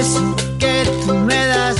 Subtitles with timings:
[0.00, 1.76] Eso que tú me das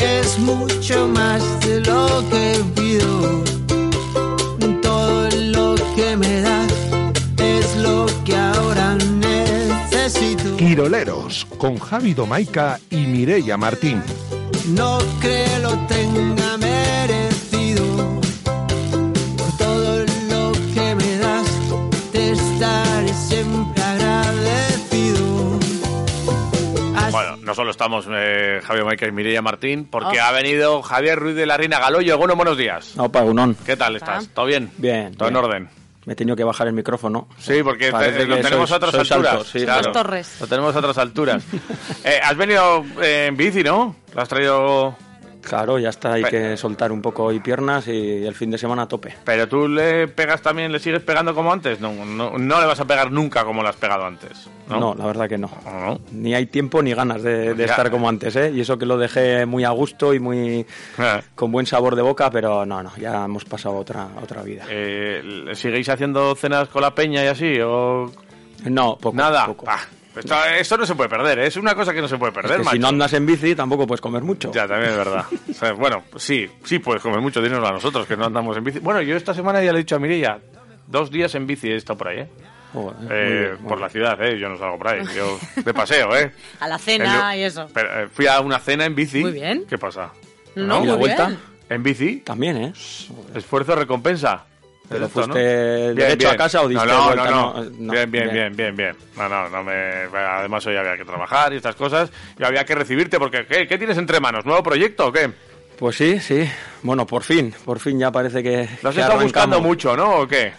[0.00, 3.44] es mucho más de lo que pido.
[4.82, 6.72] Todo lo que me das
[7.38, 10.56] es lo que ahora necesito.
[10.56, 14.02] Quiroleros, con Javi Domaica y Mireia Martín.
[14.74, 16.53] No que lo tenga
[27.54, 31.46] no solo estamos eh, Javier Maica y Mireia Martín, porque ha venido Javier Ruiz de
[31.46, 32.18] la Reina Galoyo.
[32.18, 32.94] Bueno, buenos días.
[32.98, 33.56] Opa, Unón.
[33.64, 34.26] ¿Qué tal estás?
[34.34, 34.72] ¿Todo bien?
[34.76, 35.14] Bien.
[35.14, 35.68] ¿Todo en orden?
[36.04, 37.28] Me he tenido que bajar el micrófono.
[37.38, 39.46] Sí, porque te- lo que tenemos sois- a otras sois alturas.
[39.46, 39.82] sí, claro.
[39.84, 40.36] Las torres.
[40.40, 41.44] Lo tenemos a otras alturas.
[42.04, 43.94] Eh, has venido eh, en bici, ¿no?
[44.12, 44.96] Lo has traído...
[45.48, 48.58] Claro, ya está, hay Pe- que soltar un poco hoy piernas y el fin de
[48.58, 49.14] semana a tope.
[49.24, 51.80] Pero tú le pegas también, le sigues pegando como antes.
[51.80, 54.48] No, no, no le vas a pegar nunca como le has pegado antes.
[54.68, 55.50] No, No, la verdad que no.
[56.12, 58.50] Ni hay tiempo ni ganas de, estar como antes, ¿eh?
[58.54, 60.66] Y eso que lo dejé muy a gusto y muy
[60.98, 64.64] Eh, con buen sabor de boca, pero no, no, ya hemos pasado otra, otra vida.
[64.70, 67.58] eh, ¿Seguís haciendo cenas con la peña y así?
[67.60, 68.10] ¿O
[68.64, 69.16] No, poco.
[69.16, 69.46] nada?
[69.46, 69.66] poco.
[70.16, 71.46] Esto, esto no se puede perder, ¿eh?
[71.46, 73.54] es una cosa que no se puede Es perder, que si no andas en bici
[73.54, 74.52] tampoco puedes comer mucho.
[74.52, 75.24] Ya, también es verdad.
[75.50, 78.64] O sea, bueno, sí, sí puedes comer mucho, dínoslo a nosotros, que no andamos en
[78.64, 78.78] bici.
[78.80, 80.38] Bueno, yo esta semana ya le he dicho a Mireia,
[80.86, 82.28] dos días en bici he estado por ahí, ¿eh?
[82.72, 84.38] Joder, Eh, bien, por la ciudad, ¿eh?
[84.38, 86.32] Yo no salgo por ahí, yo de paseo, ¿eh?
[86.60, 87.68] A la cena El- y eso.
[87.72, 89.20] Pero, eh, fui a una cena en bici.
[89.20, 89.64] Muy bien.
[89.68, 90.10] ¿Qué pasa?
[90.56, 91.26] No, ¿Y la muy vuelta?
[91.28, 91.38] bien.
[91.70, 92.16] ¿En bici?
[92.18, 92.72] También, ¿eh?
[93.34, 94.44] Esfuerzo recompensa.
[94.88, 95.38] ¿Pero Esto, fuiste
[95.94, 97.30] derecho a casa o diste no, no, vuelta?
[97.30, 98.32] No, no, No, no, bien, bien, bien.
[98.32, 98.96] bien, bien, bien.
[99.16, 99.72] No, no, no me...
[100.14, 103.78] Además hoy había que trabajar y estas cosas y había que recibirte porque ¿qué, qué
[103.78, 104.44] tienes entre manos?
[104.44, 105.30] ¿Nuevo proyecto o qué?
[105.78, 106.44] Pues sí, sí.
[106.82, 108.68] Bueno, por fin, por fin ya parece que.
[108.82, 110.20] Lo has que estado buscando mucho, ¿no?
[110.20, 110.52] ¿O qué?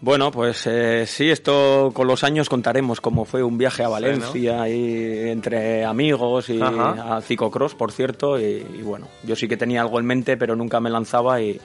[0.00, 4.68] Bueno, pues eh, sí, esto con los años contaremos cómo fue un viaje a Valencia
[4.68, 7.16] y entre amigos y Ajá.
[7.16, 8.38] a ciclocross, por cierto.
[8.38, 11.58] Y, y bueno, yo sí que tenía algo en mente, pero nunca me lanzaba y,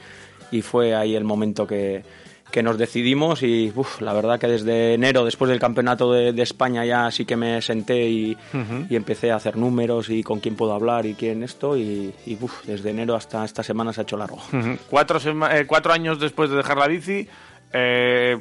[0.52, 2.04] y fue ahí el momento que,
[2.52, 3.44] que nos decidimos.
[3.44, 7.26] Y uf, la verdad que desde enero, después del campeonato de, de España, ya sí
[7.26, 8.38] que me senté y,
[8.90, 11.78] y empecé a hacer números y con quién puedo hablar y quién esto.
[11.78, 14.40] Y, y, uf, desde enero hasta esta semana se ha hecho largo.
[14.90, 17.28] Cuatro, sema- eh, cuatro años después de dejar la bici,
[17.74, 18.38] eh,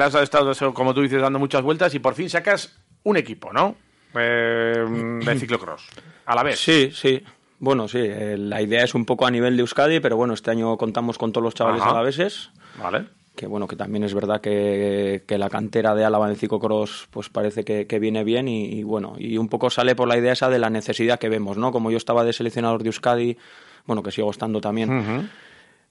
[0.00, 3.76] has estado, como tú dices, dando muchas vueltas y por fin sacas un equipo, ¿no?
[4.18, 5.86] Eh, de ciclocross.
[6.24, 6.58] A la vez.
[6.58, 7.22] Sí, sí.
[7.58, 10.50] Bueno, sí, eh, la idea es un poco a nivel de Euskadi, pero bueno, este
[10.50, 11.90] año contamos con todos los chavales Ajá.
[11.92, 13.06] alaveses, Vale.
[13.34, 17.30] que bueno, que también es verdad que, que la cantera de Álava en ciclocross pues
[17.30, 20.32] parece que, que viene bien y, y bueno, y un poco sale por la idea
[20.34, 21.72] esa de la necesidad que vemos, ¿no?
[21.72, 23.38] Como yo estaba de seleccionador de Euskadi,
[23.86, 25.30] bueno, que sigo estando también.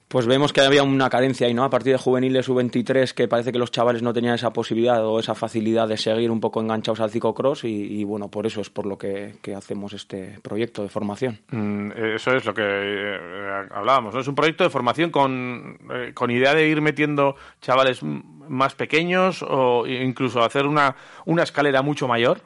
[0.08, 1.64] Pues vemos que había una carencia ahí, ¿no?
[1.64, 5.20] A partir de juveniles U23 que parece que los chavales no tenían esa posibilidad o
[5.20, 8.70] esa facilidad de seguir un poco enganchados al ciclocross y, y bueno, por eso es
[8.70, 11.40] por lo que, hacemos este proyecto de formación.
[11.50, 14.20] Mm, Eso es lo que eh, hablábamos, ¿no?
[14.20, 19.44] Es un proyecto de formación con, eh, con idea de ir metiendo chavales más pequeños
[19.48, 20.96] o incluso hacer una,
[21.26, 22.42] una escalera mucho mayor.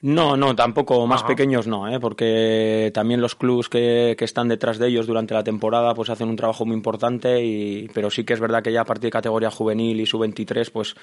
[0.00, 1.28] No, no, tampoco más Ajá.
[1.28, 1.98] pequeños no, ¿eh?
[1.98, 6.28] porque también los clubs que, que están detrás de ellos durante la temporada pues hacen
[6.28, 9.12] un trabajo muy importante, y, pero sí que es verdad que ya a partir de
[9.12, 10.94] categoría juvenil y sub-23 pues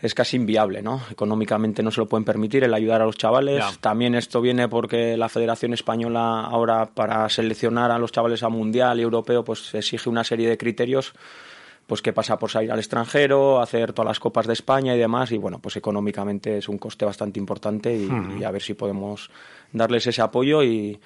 [0.00, 1.00] es casi inviable, ¿no?
[1.10, 3.78] Económicamente no se lo pueden permitir el ayudar a los chavales.
[3.80, 9.00] También esto viene porque la Federación Española ahora para seleccionar a los chavales a mundial
[9.00, 11.14] y europeo pues exige una serie de criterios
[11.88, 15.32] pues que pasa por salir al extranjero, hacer todas las copas de España y demás,
[15.32, 18.06] y bueno, pues económicamente es un coste bastante importante y,
[18.38, 19.30] y a ver si podemos
[19.72, 21.00] darles ese apoyo y,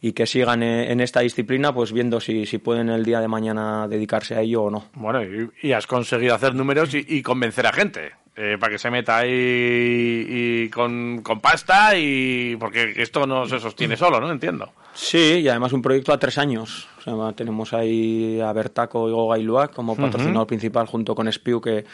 [0.00, 3.28] y que sigan en, en esta disciplina, pues viendo si, si pueden el día de
[3.28, 4.86] mañana dedicarse a ello o no.
[4.94, 8.78] Bueno, y, y has conseguido hacer números y, y convencer a gente eh, para que
[8.78, 14.30] se meta ahí y con, con pasta y porque esto no se sostiene solo, ¿no?
[14.30, 14.72] Entiendo.
[14.92, 16.86] Sí, y además un proyecto a tres años.
[16.98, 21.62] O sea, tenemos ahí a Bertaco y Goga Iluac como patrocinador principal junto con Spiu
[21.62, 21.86] que,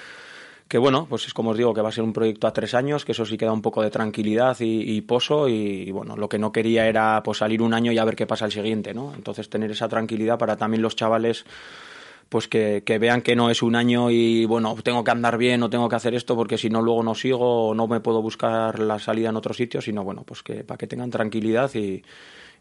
[0.67, 2.75] que bueno, pues es como os digo, que va a ser un proyecto a tres
[2.75, 5.91] años, que eso sí que da un poco de tranquilidad y, y poso y, y,
[5.93, 8.47] bueno, lo que no quería era pues salir un año y a ver qué pasa
[8.47, 9.13] el siguiente, ¿no?
[9.15, 11.45] Entonces tener esa tranquilidad para también los chavales
[12.33, 15.63] pues que, que vean que no es un año y bueno, tengo que andar bien
[15.63, 18.23] o tengo que hacer esto porque si no luego no sigo o no me puedo
[18.23, 22.03] buscar la salida en otro sitio, sino bueno, pues que para que tengan tranquilidad y,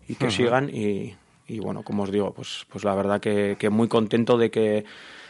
[0.10, 1.16] y que sigan y,
[1.48, 4.84] y bueno, como os digo, pues, pues la verdad que, que muy contento de que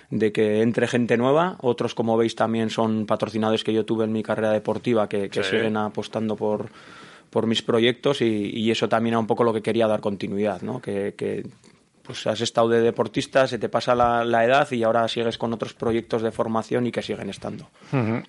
[0.10, 4.12] de que entre gente nueva, otros como veis también son patrocinadores que yo tuve en
[4.12, 5.52] mi carrera deportiva que, que Sí.
[5.52, 6.66] siguen apostando por,
[7.30, 10.64] por mis proyectos y, y eso también era un poco lo que quería dar continuidad,
[10.64, 10.82] ¿no?
[10.82, 11.46] Que, que,
[12.12, 15.74] pues has estado de deportista, se te pasa la, edad y ahora sigues con otros
[15.74, 17.70] proyectos de formación y que siguen estando.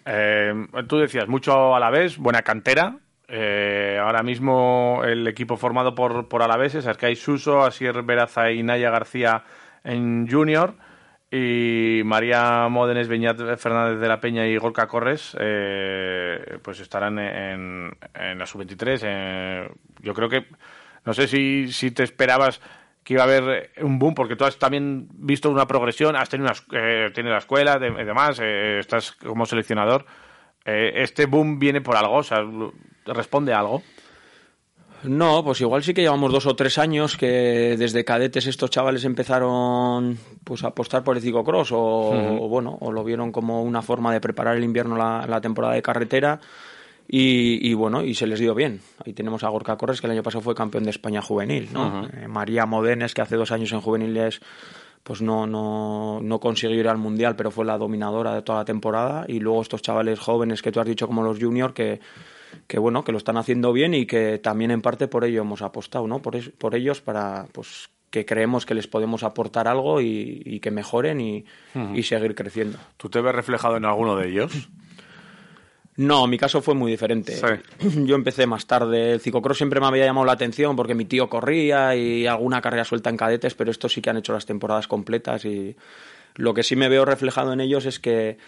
[0.05, 0.52] Eh,
[0.88, 2.96] tú decías mucho a la vez, buena cantera.
[3.29, 8.90] Eh, ahora mismo el equipo formado por, por Alaveses, Arcay Suso, Asier Veraza y Naya
[8.90, 9.44] García
[9.84, 10.75] en Junior
[11.31, 17.90] y María Módenes, Beñat Fernández de la Peña y Gorka Corres eh, pues estarán en,
[18.14, 19.00] en la sub-23.
[19.02, 19.70] Eh,
[20.00, 20.44] yo creo que,
[21.06, 22.61] no sé si, si te esperabas
[23.04, 26.50] que iba a haber un boom, porque tú has también visto una progresión, has tenido
[26.50, 30.06] una, eh, la escuela y demás, eh, estás como seleccionador.
[30.64, 32.16] Eh, ¿Este boom viene por algo?
[32.16, 32.44] O sea,
[33.06, 33.82] ¿responde a algo?
[35.02, 39.05] No, pues igual sí que llevamos dos o tres años que desde cadetes estos chavales
[39.05, 43.82] empezaron pues a apostar por el ciclocross o, o bueno, o lo vieron como una
[43.82, 46.38] forma de preparar el invierno la, la temporada de carretera
[47.14, 48.81] y, y, bueno, y se les dio bien.
[49.05, 52.06] Ahí tenemos a Gorka Corres, que el año pasado fue campeón de España juvenil, ¿no?
[52.06, 54.41] Eh, María Modenes, que hace dos años en juveniles
[55.03, 58.64] pues no, no, no consiguió ir al Mundial, pero fue la dominadora de toda la
[58.64, 59.25] temporada.
[59.29, 61.99] Y luego estos chavales jóvenes que tú has dicho como los junior, que,
[62.69, 65.61] que bueno, que lo están haciendo bien y que también en parte por ello hemos
[65.61, 66.20] apostado, ¿no?
[66.23, 70.61] Por, es- por ellos para, pues, que creemos que les podemos aportar algo y, y
[70.61, 71.44] que mejoren y,
[71.94, 72.79] y seguir creciendo.
[72.97, 74.69] ¿Tú te ves reflejado en alguno de ellos?
[75.97, 77.37] No, mi caso fue muy diferente.
[77.37, 77.89] Sí.
[78.06, 79.12] Yo empecé más tarde.
[79.12, 82.85] El ciclocross siempre me había llamado la atención porque mi tío corría y alguna carrera
[82.85, 85.77] suelta en cadetes, pero estos sí que han hecho las temporadas completas y
[86.35, 88.39] lo que sí me veo reflejado en ellos es que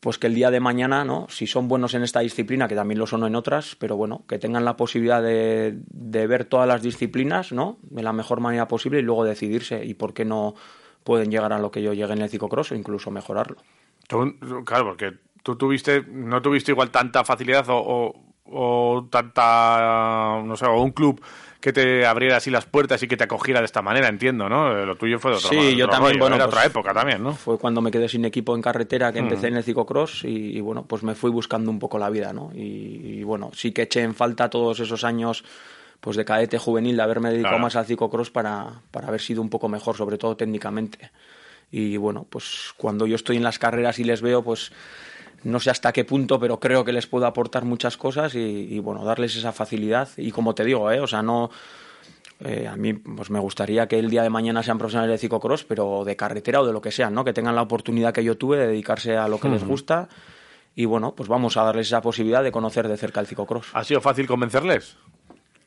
[0.00, 1.26] pues que el día de mañana, ¿no?
[1.28, 4.38] Si son buenos en esta disciplina, que también lo son en otras, pero bueno, que
[4.38, 7.78] tengan la posibilidad de, de ver todas las disciplinas, ¿no?
[7.82, 10.54] De la mejor manera posible y luego decidirse y por qué no
[11.02, 13.56] pueden llegar a lo que yo llegué en el ciclocross o incluso mejorarlo.
[14.06, 15.14] Tú, claro, porque
[15.46, 18.14] tú tuviste, no tuviste igual tanta facilidad o, o,
[18.46, 21.22] o tanta, no sé, o un club
[21.60, 24.76] que te abriera así las puertas y que te acogiera de esta manera, entiendo, ¿no?
[24.76, 26.92] Eh, Lo tuyo fue de otro Sí, yo también, rollo, bueno, era pues, otra época
[26.92, 27.32] también, ¿no?
[27.32, 29.24] Fue cuando me quedé sin equipo en carretera que Mm.
[29.24, 32.32] empecé en el ciclocross y, y, bueno, pues me fui buscando un poco la vida,
[32.32, 32.50] ¿no?
[32.52, 35.44] Y, y, bueno, sí que eché en falta todos esos años
[36.00, 37.62] pues de cadete juvenil de haberme dedicado Claro.
[37.62, 41.10] más al ciclocross para, para haber sido un poco mejor, sobre todo técnicamente.
[41.70, 44.70] Y bueno, pues cuando yo estoy en las carreras y les veo, pues
[45.44, 48.78] no sé hasta qué punto, pero creo que les puedo aportar muchas cosas y, y,
[48.78, 50.08] bueno, darles esa facilidad.
[50.16, 51.00] Y como te digo, ¿eh?
[51.00, 51.50] o sea, no...
[52.40, 55.64] Eh, a mí pues me gustaría que el día de mañana sean profesionales de ciclocross,
[55.64, 57.24] pero de carretera o de lo que sea, ¿no?
[57.24, 60.10] Que tengan la oportunidad que yo tuve de dedicarse a lo que les gusta
[60.74, 63.68] y bueno, pues vamos a darles esa posibilidad de conocer de cerca el ciclocross.
[63.72, 64.98] ¿Ha sido fácil convencerles?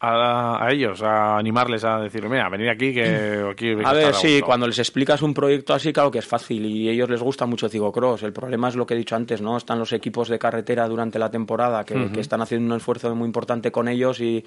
[0.02, 4.14] A, a ellos, a animarles a decir, mira, venid aquí que aquí vais A ver,
[4.14, 4.46] sí, gusto".
[4.46, 7.46] cuando les explicas un proyecto así, claro que es fácil y a ellos les gusta
[7.46, 8.24] mucho el ciclocross.
[8.24, 9.58] El problema es lo que he dicho antes, ¿no?
[9.58, 13.26] Están los equipos de carretera durante la temporada que, que están haciendo un esfuerzo muy
[13.26, 14.46] importante con ellos y,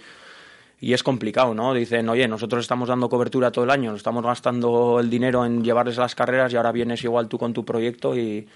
[0.81, 1.75] y es complicado, ¿no?
[1.75, 5.99] Dicen, oye, nosotros estamos dando cobertura todo el año, estamos gastando el dinero en llevarles
[5.99, 8.49] las carreras y ahora vienes igual tú con tu proyecto y,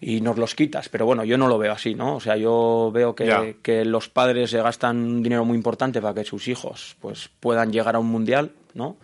[0.00, 0.88] y nos los quitas.
[0.88, 2.16] Pero bueno, yo no lo veo así, ¿no?
[2.16, 6.14] O sea, yo veo que, que los padres se gastan un dinero muy importante para
[6.14, 8.96] que sus hijos pues puedan llegar a un mundial, ¿no?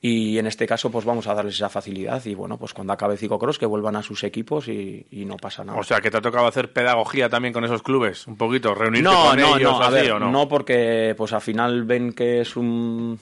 [0.00, 3.16] Y en este caso, pues vamos a darles esa facilidad y bueno, pues cuando acabe
[3.16, 5.78] Ciclocross que vuelvan a sus equipos y, y no pasa nada.
[5.78, 9.10] O sea, que te ha tocado hacer pedagogía también con esos clubes, un poquito, reunirte
[9.10, 10.30] no, con no, ellos no, a así, ver, ¿o no?
[10.30, 13.18] no porque pues al final ven que es un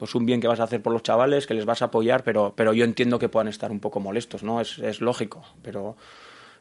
[0.00, 2.22] pues un bien que vas a hacer por los chavales, que les vas a apoyar,
[2.22, 4.60] pero, pero yo entiendo que puedan estar un poco molestos, ¿no?
[4.60, 5.96] Es, es lógico, pero,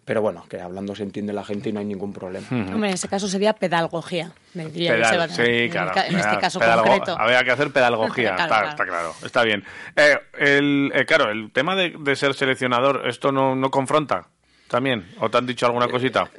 [0.05, 2.47] pero bueno, que hablando se entiende la gente y no hay ningún problema.
[2.49, 5.91] Hombre, en ese caso sería pedagogía, me diría Pedal- sí, en, claro.
[6.07, 7.15] en este caso pedalgo- concreto.
[7.19, 8.69] Había que hacer pedagogía, Claro, está, claro.
[8.69, 9.63] está claro, está bien.
[9.95, 14.27] Eh, el, eh, claro, el tema de, de ser seleccionador, ¿esto no, no confronta
[14.68, 15.06] también?
[15.19, 16.29] ¿O te han dicho alguna cosita?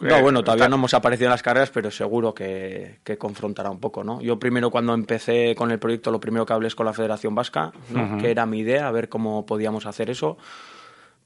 [0.00, 3.68] No, Eh, bueno, todavía no hemos aparecido en las carreras, pero seguro que, que confrontará
[3.70, 4.22] un poco, ¿no?
[4.22, 7.34] Yo primero cuando empecé con el proyecto, lo primero que hablé es con la Federación
[7.34, 8.16] Vasca, ¿no?
[8.16, 10.38] que era mi idea, a ver cómo podíamos hacer eso,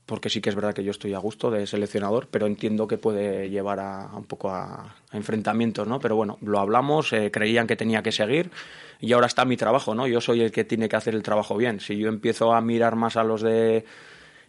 [0.07, 2.99] porque sí que es verdad que yo estoy a gusto de seleccionador, pero entiendo que
[2.99, 5.99] puede llevar a, a un poco a, a enfrentamientos, ¿no?
[6.01, 8.51] Pero bueno, lo hablamos, eh, creían que tenía que seguir
[9.01, 10.07] y ahora está mi trabajo, ¿no?
[10.07, 11.81] Yo soy el que tiene que hacer el trabajo bien.
[11.81, 13.85] Si yo empiezo a mirar más a los de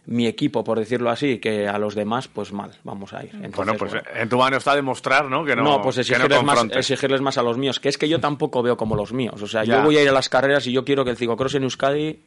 [0.08, 3.30] mi equipo, por decirlo así, que a los demás, pues mal, vamos a ir.
[3.34, 4.06] Entonces, Bueno, pues bueno.
[4.14, 5.44] en tu mano está demostrar, ¿no?
[5.44, 8.08] Que no, No, pues no exigirles, más, exigirles más a los míos, que es que
[8.08, 9.42] yo tampoco veo como los míos.
[9.42, 9.78] O sea, Ya.
[9.78, 12.20] yo voy a ir a las carreras y yo quiero que el ciclocross en Euskadi,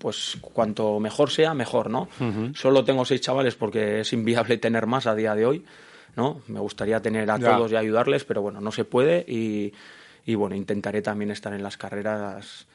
[0.00, 2.08] pues cuanto mejor sea, mejor, ¿no?
[2.54, 5.64] Solo tengo seis chavales porque es inviable tener más a día de hoy,
[6.16, 6.40] ¿no?
[6.48, 7.54] Me gustaría tener a Ya.
[7.56, 9.72] todos y ayudarles, pero bueno, no se puede y,
[10.24, 12.66] y bueno, intentaré también estar en las carreras.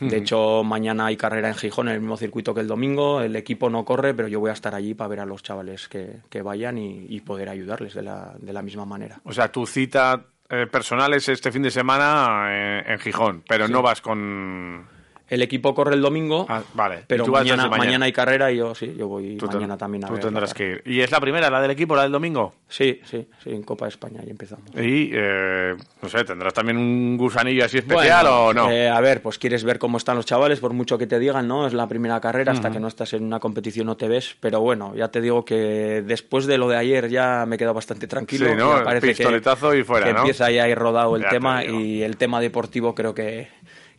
[0.00, 3.20] De hecho, mañana hay carrera en Gijón, en el mismo circuito que el domingo.
[3.20, 5.86] El equipo no corre, pero yo voy a estar allí para ver a los chavales
[5.88, 9.20] que, que vayan y, y poder ayudarles de la, de la misma manera.
[9.22, 13.68] O sea, tu cita eh, personal es este fin de semana eh, en Gijón, pero
[13.68, 14.84] no vas con...
[15.26, 17.04] El equipo corre el domingo, Ah, vale.
[17.06, 17.76] Pero mañana, mañana.
[17.78, 20.52] mañana hay carrera y yo sí, yo voy Tú mañana también a Tú ver tendrás
[20.52, 20.82] que ir.
[20.84, 22.52] ¿Y es la primera, la del equipo, la del domingo?
[22.68, 24.66] Sí, sí, sí, en Copa de España y empezamos.
[24.76, 28.70] Y, eh, no sé, ¿tendrás también un gusanillo así especial Bueno, o no?
[28.70, 31.48] eh, a ver, pues quieres ver cómo están los chavales, por mucho que te digan,
[31.48, 31.66] ¿no?
[31.66, 34.36] Es la primera carrera, hasta que no estás en una competición no te ves.
[34.40, 37.74] Pero bueno, ya te digo que después de lo de ayer ya me he quedado
[37.74, 38.46] bastante tranquilo.
[38.50, 38.84] Sí, ¿no?
[38.84, 40.18] Que- Pistoletazo y fuera, que ¿no?
[40.18, 43.48] empieza ya a ir rodado el Ya tema y el tema deportivo creo que,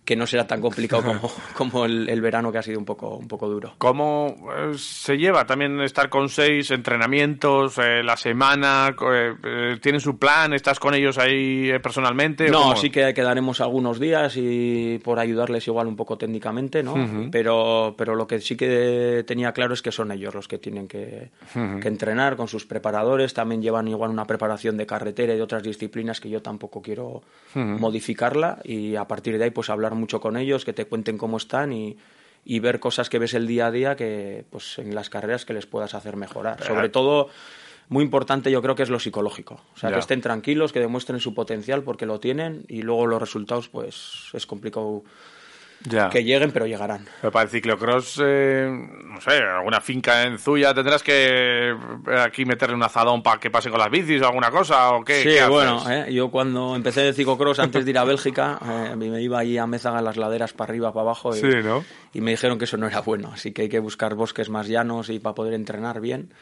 [0.06, 3.18] que no será tan complicado como, como el, el verano que ha sido un poco,
[3.18, 3.74] un poco duro.
[3.80, 8.96] ¿Cómo eh, se lleva también estar con seis entrenamientos eh, la semana?
[9.12, 10.54] Eh, eh, ¿Tienen su plan?
[10.54, 12.50] ¿Estás con ellos ahí personalmente?
[12.50, 16.96] No, sí que quedaremos algunos días y por ayudarles igual un poco técnicamente, ¿no?
[17.32, 20.88] pero, pero lo que sí que tenía claro es que son ellos los que tienen
[20.88, 23.34] que, que entrenar con sus preparadores.
[23.34, 27.24] También llevan igual una preparación de carretera y de otras disciplinas que yo tampoco quiero
[27.56, 31.38] modificarla y a partir de ahí pues hablar mucho con ellos, que te cuenten cómo
[31.38, 31.98] están y
[32.48, 35.54] y ver cosas que ves el día a día que pues en las carreras que
[35.54, 36.64] les puedas hacer mejorar.
[36.64, 37.28] Sobre todo
[37.90, 39.62] muy importante yo creo que es lo psicológico.
[39.74, 39.96] O sea, Ya.
[39.96, 44.30] que estén tranquilos, que demuestren su potencial porque lo tienen y luego los resultados pues
[44.34, 45.04] es complicado
[45.84, 46.10] Ya.
[46.10, 47.06] que lleguen, pero llegarán.
[47.22, 52.44] Pero para el ciclocross, eh, no sé, alguna finca en Zuya tendrás que eh, aquí
[52.46, 55.22] meterle un azadón para que pase con las bicis o alguna cosa o qué.
[55.22, 58.96] Sí, qué bueno, eh, yo cuando empecé el ciclocross antes de ir a Bélgica, eh,
[58.96, 61.84] me iba ahí a Mézaga en las laderas para arriba, para abajo y, Sí, ¿no?
[62.14, 64.68] y me dijeron que eso no era bueno, así que hay que buscar bosques más
[64.68, 66.34] llanos y para poder entrenar bien.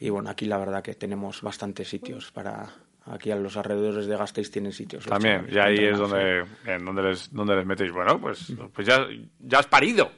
[0.00, 2.70] Y bueno, aquí la verdad que tenemos bastantes sitios para...
[3.12, 5.04] Aquí a los alrededores de Gasteiz tienen sitios.
[5.04, 7.90] También, y ahí es donde, en donde, les, donde les metéis.
[7.92, 9.06] Bueno, pues, pues ya,
[9.40, 10.10] ya has parido.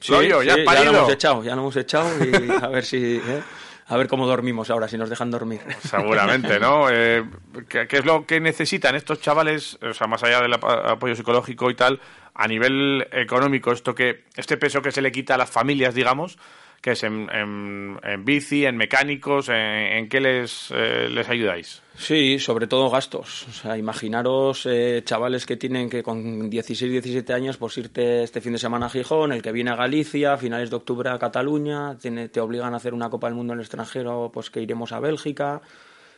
[0.00, 0.92] Sí, Glorio, ya sí, has parido.
[0.92, 3.16] lo hemos echado, ya lo hemos echado y a ver si...
[3.16, 3.42] eh,
[3.86, 5.60] A ver cómo dormimos ahora, si nos dejan dormir.
[5.80, 6.88] Seguramente, ¿no?
[6.90, 7.22] Eh,
[7.68, 11.14] ¿qué, qué es lo que necesitan estos chavales, o sea, más allá del ap- apoyo
[11.14, 12.00] psicológico y tal,
[12.34, 16.38] a nivel económico, esto que este peso que se le quita a las familias, digamos,
[16.84, 21.80] que es en, en- en bici, en mecánicos, en, en qué les, eh, les ayudáis?
[21.96, 23.46] Sí, sobre todo gastos.
[23.48, 28.42] O sea, imaginaros eh, chavales que tienen que con 16, 17 años pues irte este
[28.42, 31.18] fin de semana a Gijón, el que viene a Galicia, a finales de octubre a
[31.18, 34.60] Cataluña, tiene- te obligan a hacer una Copa del Mundo en el extranjero, pues que
[34.60, 35.62] iremos a Bélgica.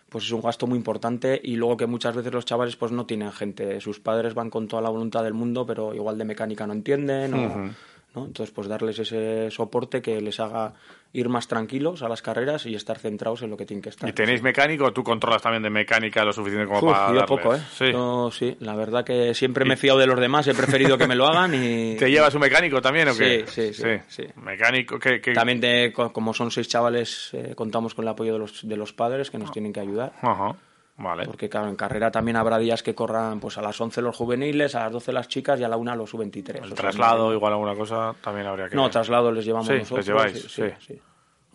[0.09, 3.07] Pues es un gasto muy importante y luego que muchas veces los chavales pues no
[3.07, 3.81] tienen gente.
[3.81, 7.35] Sus padres van con toda la voluntad del mundo, pero igual de mecánica no entienden.
[7.35, 7.71] o-
[8.17, 8.25] ¿no?
[8.27, 10.73] Entonces, pues darles ese soporte que les haga
[11.13, 14.09] ir más tranquilos a las carreras y estar centrados en lo que tienen que estar.
[14.09, 14.93] ¿Y tenéis mecánico?
[14.93, 17.27] ¿Tú controlas también de mecánica lo suficiente como Uf, para yo darles?
[17.29, 17.61] poco, ¿eh?
[17.73, 17.93] Sí.
[17.93, 21.07] Yo sí, la verdad que siempre me he fiado de los demás, he preferido que
[21.07, 21.97] me lo hagan y...
[21.99, 23.45] ¿Te llevas un mecánico también o qué?
[23.47, 24.25] Sí, sí, sí, sí.
[24.43, 25.33] Mecánico, que, que...
[25.33, 28.77] También, de- co- como son seis chavales, eh, contamos con el apoyo de los, de
[28.77, 30.13] los padres que nos tienen que ayudar.
[30.23, 30.57] Ajá,
[30.99, 31.25] vale.
[31.27, 34.75] Porque claro, en carrera también habrá días que corran pues a las 11 los juveniles,
[34.75, 36.61] a las 12 las chicas y a la 1 los sub-23.
[36.63, 39.83] O El traslado, igual alguna cosa, también habría que No, traslado les llevamos Sí, les
[39.83, 40.07] nosotros.
[40.07, 40.63] lleváis, sí, sí.
[40.79, 41.01] sí, sí.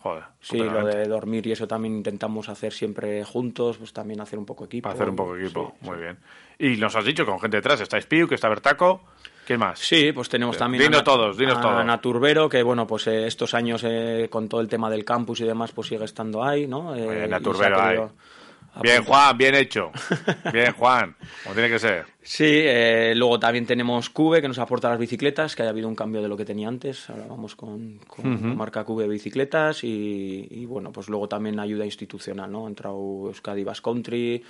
[0.02, 4.36] Joder, Sí, lo de dormir y eso también intentamos hacer siempre juntos, pues también hacer
[4.36, 4.82] un poco equipo.
[4.88, 6.18] Para hacer un poco equipo, Sí, muy bien.
[6.58, 9.02] Y nos has dicho, con gente detrás, está Spiu, que está Bertaco,
[9.46, 9.78] ¿quién más?
[9.78, 11.84] Sí, pues tenemos también Dinos a, todos, dinos a todos.
[11.84, 15.44] Naturbero, que bueno, pues eh, estos años eh, con todo el tema del campus y
[15.44, 16.96] demás, pues sigue estando ahí, ¿no?
[16.96, 17.98] Eh, Naturbero ahí.
[18.80, 19.04] Bien.
[19.04, 19.90] Juan, bien hecho.
[20.52, 22.06] Bien, Juan, como tiene que ser.
[22.22, 25.94] Sí, eh, luego también tenemos Cube, que nos aporta las bicicletas, que haya habido un
[25.94, 27.10] cambio de lo que tenía antes.
[27.10, 31.84] Ahora vamos con, con la marca Cube Bicicletas y, y, bueno, pues luego también ayuda
[31.84, 32.66] institucional, ¿no?
[32.66, 34.42] Ha entrado Euskadi Bass Country,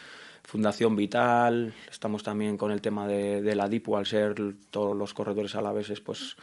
[0.45, 4.35] Fundación Vital, estamos también con el tema de, de la DIPU, al ser
[4.71, 6.37] todos los corredores alaveses, pues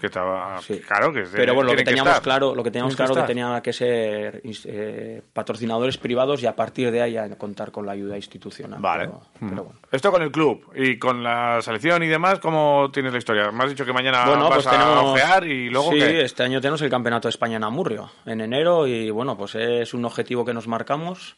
[0.00, 0.80] Que estaba, Sí.
[0.80, 3.72] Claro que Pero bueno, lo que teníamos claro, lo que teníamos claro que tenía que
[3.72, 8.80] ser eh, patrocinadores privados y a partir de ahí ya contar con la ayuda institucional.
[8.80, 9.04] Vale.
[9.06, 9.48] Pero, Mm.
[9.50, 9.80] pero bueno.
[9.90, 13.50] Esto con el club y con la selección y demás, ¿cómo tienes la historia?
[13.50, 14.96] Me has dicho que mañana Bueno, vas pues tenemos.
[14.96, 16.22] a ojear y luego sí, qué?
[16.22, 19.94] este año tenemos el Campeonato de España en Amurrio, en enero, y bueno, pues es
[19.94, 21.36] un objetivo que nos marcamos.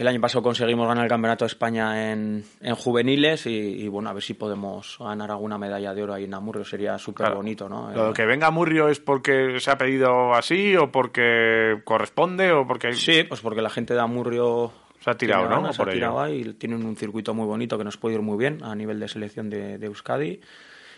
[0.00, 4.08] El año pasado conseguimos ganar el Campeonato de España en, en juveniles y, y, bueno,
[4.08, 7.36] a ver si podemos ganar alguna medalla de oro ahí en Amurrio, sería súper Claro.
[7.36, 7.90] bonito, ¿no?
[7.92, 12.66] Lo Eh, que venga Murrio es porque se ha pedido así o porque corresponde o
[12.66, 12.94] porque hay...
[12.94, 14.72] Sí, pues porque la gente de Amurrio
[15.04, 15.56] Se ha tirado, ¿no?
[15.56, 16.00] ganas, Por se ha ello.
[16.00, 18.74] tirado ahí y tienen un circuito muy bonito que nos puede ir muy bien a
[18.74, 20.40] nivel de selección de, de Euskadi.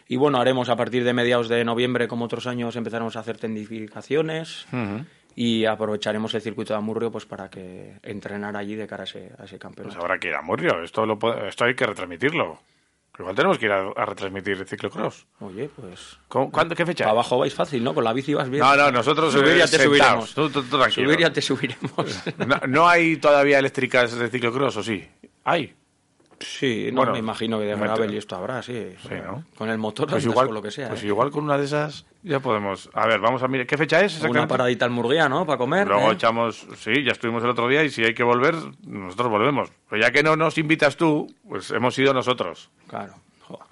[0.09, 3.39] Y bueno, haremos a partir de mediados de noviembre, como otros años, empezaremos a hacer
[3.39, 4.67] tendificaciones.
[5.37, 9.31] Y aprovecharemos el circuito de Amurrio pues para que entrenar allí de cara a ese,
[9.39, 10.01] a ese Pues campeonato.
[10.01, 10.83] habrá que ir a Murrio.
[10.83, 12.61] Esto, lo, esto hay que retransmitirlo.
[13.19, 15.27] Igual tenemos que ir a, a retransmitir el ciclocross.
[15.41, 17.11] Oye, pues ¿Cómo- ¿Cuándo, ¿Qué fecha?
[17.11, 17.93] abajo vais fácil, ¿no?
[17.95, 18.63] Con la bici vas bien.
[18.63, 20.31] No, no, nosotros subir eh, ya te sentados.
[20.31, 20.35] subiremos.
[20.35, 21.09] Tú, tú- tú tranquilo.
[21.09, 22.23] subir ya te subiremos.
[22.47, 25.07] No, no hay todavía eléctricas de ciclocross, ¿o sí?
[25.45, 25.75] Hay.
[26.45, 28.95] Sí, no, Bueno, me imagino que de gravel y esto habrá, sí.
[29.03, 29.45] Sí, ¿no?
[29.57, 30.89] Con el motor, Pues igual, con lo que sea.
[30.89, 31.07] pues ¿eh?
[31.07, 32.89] igual con una de esas ya podemos.
[32.93, 33.67] A ver, vamos a mirar.
[33.67, 34.21] ¿Qué fecha es?
[34.23, 35.45] Una paradita al Murguía, ¿no?
[35.47, 35.89] Para comer.
[35.89, 36.15] Luego ¿eh?
[36.15, 38.55] echamos, sí, ya estuvimos el otro día y si hay que volver,
[38.87, 39.71] nosotros volvemos.
[39.89, 42.71] Pero ya que no nos invitas tú, pues hemos ido nosotros.
[42.89, 43.15] Claro.
[43.43, 43.65] Joder.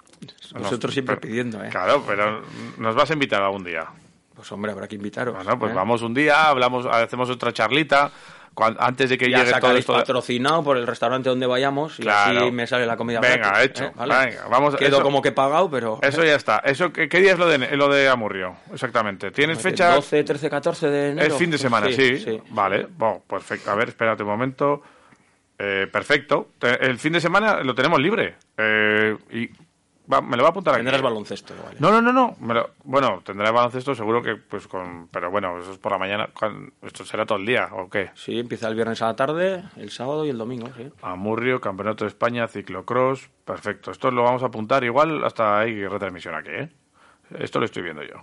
[0.59, 1.69] Nos- siempre pero- pidiendo, ¿eh?
[1.69, 2.41] Claro, pero
[2.77, 3.85] nos vas a invitar algún día.
[4.35, 5.35] Pues hombre, habrá que invitaros.
[5.35, 5.75] Bueno, pues ¿eh?
[5.75, 8.11] vamos un día, hablamos, hacemos otra charlita,
[8.53, 9.93] cuan- antes de que Ya llegue todo esto.
[9.93, 12.41] patrocinado por el restaurante donde vayamos y Claro.
[12.41, 13.83] así me sale la comida Venga, gratis, hecho.
[13.85, 13.91] ¿eh?
[13.95, 14.13] ¿Vale?
[14.27, 15.99] Venga, vamos- Quedo eso- como que pagado, pero...
[16.03, 16.59] Eso ya está.
[16.59, 18.55] Eso, ¿qué, qué día es lo de, lo de Amurrio?
[18.73, 19.31] Exactamente.
[19.31, 19.93] ¿Tienes fecha?
[19.95, 21.27] 12, 13, 14 de enero.
[21.33, 22.17] Es fin de semana, Pues sí.
[22.19, 22.41] sí.
[22.49, 23.71] Vale, bueno, perfecto.
[23.71, 24.81] A ver, espérate un momento.
[25.57, 26.49] Eh, perfecto.
[26.61, 28.35] El fin de semana lo tenemos libre.
[28.57, 29.49] Eh, y
[30.11, 30.83] va- me lo voy a apuntar aquí.
[30.83, 31.77] Tendrás baloncesto, ¿vale?
[31.79, 32.35] No, no, no, no.
[32.39, 35.07] Me lo- bueno, tendré baloncesto seguro que pues con...
[35.11, 36.29] Pero bueno, eso es por la mañana.
[36.33, 38.11] cuan- ¿Esto será todo el día o qué?
[38.15, 40.91] Sí, empieza el viernes a la tarde, el sábado y el domingo, sí.
[41.01, 43.29] Amurrio, Campeonato de España, ciclocross.
[43.45, 43.91] Perfecto.
[43.91, 46.69] Esto lo vamos a apuntar igual hasta hay retransmisión aquí, ¿eh?
[47.39, 48.15] Esto lo estoy viendo yo.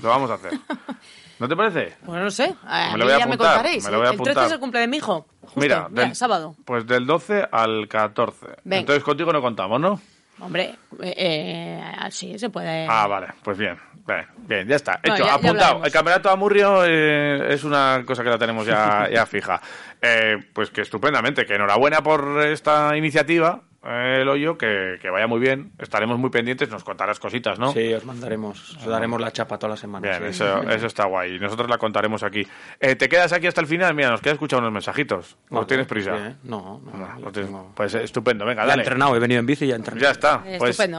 [0.00, 0.52] Lo vamos a hacer.
[1.38, 1.96] ¿No te parece?
[2.04, 2.54] Bueno, no sé.
[2.64, 3.84] A Me lo voy a ya me apuntar, contaréis.
[3.84, 4.46] me lo voy a el 13 apuntar.
[4.46, 5.26] es el cumple de mi hijo.
[5.42, 6.54] Justo, Mira, mira, del- sábado.
[6.64, 8.46] Pues del 12 al 14.
[8.64, 8.80] Venga.
[8.80, 10.00] Entonces contigo no contamos, ¿no?
[10.38, 12.86] Hombre, eh, eh, sí, se puede.
[12.88, 13.76] Ah, vale, pues bien.
[14.06, 15.00] Bien, bien, ya está.
[15.02, 15.84] Hecho, ya apuntado.
[15.84, 19.60] el campeonato de Amurrio eh, es una cosa que la tenemos ya, ya fija.
[20.00, 25.38] Eh, pues que estupendamente, que enhorabuena por esta iniciativa, el hoyo, que, que vaya muy
[25.40, 25.72] bien.
[25.78, 27.72] Estaremos muy pendientes, nos contarás cositas, ¿no?
[27.72, 30.18] Sí, os mandaremos, os daremos la chapa todas las semanas.
[30.18, 30.42] Bien, sí.
[30.42, 31.38] eso, eso está guay.
[31.38, 32.46] Nosotros la contaremos aquí.
[32.80, 33.94] Eh, ¿Te quedas aquí hasta el final?
[33.94, 35.34] Mira, nos queda escuchar unos mensajitos.
[35.34, 36.16] ¿O Bueno, tienes prisa?
[36.16, 36.34] sí, ¿eh?
[36.44, 38.82] No, no, No, no tienes- tengo- Pues estupendo, venga, Ya he dale.
[38.82, 40.02] entrenado, he venido en bici y ya he entrenado.
[40.04, 40.42] Ya está.
[40.46, 40.94] Eh, Pues estupendo.